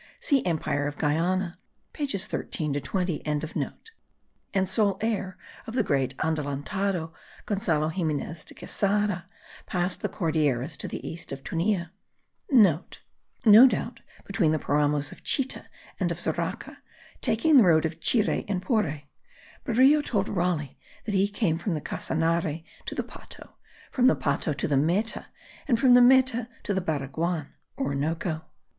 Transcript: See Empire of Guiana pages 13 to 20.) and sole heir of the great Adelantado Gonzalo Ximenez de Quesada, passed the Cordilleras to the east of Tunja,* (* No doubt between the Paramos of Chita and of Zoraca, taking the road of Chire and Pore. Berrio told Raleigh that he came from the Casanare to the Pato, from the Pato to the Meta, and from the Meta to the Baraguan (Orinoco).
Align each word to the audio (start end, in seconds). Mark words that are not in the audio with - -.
See 0.19 0.43
Empire 0.47 0.87
of 0.87 0.97
Guiana 0.97 1.59
pages 1.93 2.25
13 2.25 2.73
to 2.73 2.81
20.) 2.81 3.23
and 3.23 4.67
sole 4.67 4.97
heir 4.99 5.37
of 5.67 5.75
the 5.75 5.83
great 5.83 6.15
Adelantado 6.17 7.13
Gonzalo 7.45 7.89
Ximenez 7.91 8.43
de 8.45 8.55
Quesada, 8.55 9.27
passed 9.67 10.01
the 10.01 10.09
Cordilleras 10.09 10.75
to 10.77 10.87
the 10.87 11.07
east 11.07 11.31
of 11.31 11.43
Tunja,* 11.43 11.91
(* 12.23 12.49
No 13.53 13.67
doubt 13.67 14.01
between 14.25 14.51
the 14.51 14.57
Paramos 14.57 15.11
of 15.11 15.21
Chita 15.23 15.65
and 15.99 16.11
of 16.11 16.17
Zoraca, 16.19 16.77
taking 17.21 17.57
the 17.57 17.63
road 17.63 17.85
of 17.85 17.99
Chire 17.99 18.43
and 18.47 18.59
Pore. 18.59 19.03
Berrio 19.65 20.01
told 20.03 20.27
Raleigh 20.29 20.79
that 21.05 21.13
he 21.13 21.27
came 21.27 21.59
from 21.59 21.75
the 21.75 21.79
Casanare 21.79 22.63
to 22.87 22.95
the 22.95 23.03
Pato, 23.03 23.51
from 23.91 24.07
the 24.07 24.15
Pato 24.15 24.51
to 24.57 24.67
the 24.67 24.77
Meta, 24.77 25.27
and 25.67 25.79
from 25.79 25.93
the 25.93 26.01
Meta 26.01 26.47
to 26.63 26.73
the 26.73 26.81
Baraguan 26.81 27.49
(Orinoco). 27.77 28.45